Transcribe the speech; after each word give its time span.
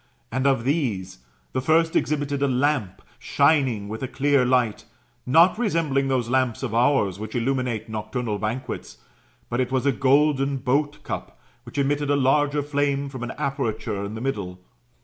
And 0.31 0.47
of 0.47 0.63
these, 0.63 1.19
the 1.51 1.61
first 1.61 1.95
exhibited 1.95 2.41
a 2.41 2.47
lamp 2.47 3.03
shining 3.19 3.87
with 3.87 4.01
a 4.01 4.07
clear 4.07 4.43
light, 4.47 4.85
not 5.27 5.59
resembling 5.59 6.07
those 6.07 6.27
lamps 6.27 6.63
of 6.63 6.73
ours 6.73 7.19
which 7.19 7.35
illuminate 7.35 7.87
nocturnal 7.87 8.39
banquets; 8.39 8.97
but 9.47 9.59
it 9.59 9.71
was 9.71 9.85
a 9.85 9.91
golden 9.91 10.57
boat 10.57 11.03
cup, 11.03 11.39
which 11.67 11.77
emitted 11.77 12.09
a 12.09 12.15
larger 12.15 12.63
flame 12.63 13.09
from 13.09 13.21
an 13.21 13.33
aperture 13.37 14.03
in 14.03 14.15
the 14.15 14.21
middle. 14.21 14.59